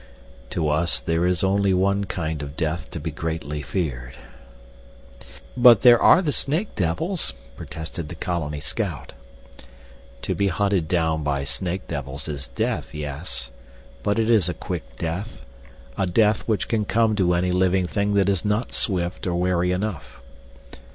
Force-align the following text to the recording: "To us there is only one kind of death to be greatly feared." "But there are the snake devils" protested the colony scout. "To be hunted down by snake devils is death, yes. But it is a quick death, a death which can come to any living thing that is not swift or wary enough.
"To 0.49 0.67
us 0.67 0.99
there 0.99 1.27
is 1.27 1.43
only 1.43 1.75
one 1.75 2.05
kind 2.05 2.41
of 2.41 2.57
death 2.57 2.89
to 2.89 2.99
be 2.99 3.11
greatly 3.11 3.61
feared." 3.61 4.15
"But 5.55 5.83
there 5.83 6.01
are 6.01 6.23
the 6.23 6.31
snake 6.31 6.73
devils" 6.75 7.35
protested 7.55 8.09
the 8.09 8.15
colony 8.15 8.61
scout. 8.61 9.13
"To 10.23 10.33
be 10.33 10.47
hunted 10.47 10.87
down 10.87 11.21
by 11.21 11.43
snake 11.43 11.87
devils 11.87 12.27
is 12.27 12.47
death, 12.49 12.95
yes. 12.95 13.51
But 14.01 14.17
it 14.17 14.31
is 14.31 14.49
a 14.49 14.55
quick 14.55 14.97
death, 14.97 15.45
a 15.99 16.07
death 16.07 16.47
which 16.47 16.67
can 16.67 16.83
come 16.83 17.15
to 17.17 17.35
any 17.35 17.51
living 17.51 17.85
thing 17.85 18.15
that 18.15 18.27
is 18.27 18.43
not 18.43 18.73
swift 18.73 19.27
or 19.27 19.35
wary 19.35 19.71
enough. 19.71 20.19